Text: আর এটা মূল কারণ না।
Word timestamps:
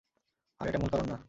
আর 0.59 0.65
এটা 0.67 0.79
মূল 0.79 0.89
কারণ 0.89 1.07
না। 1.09 1.17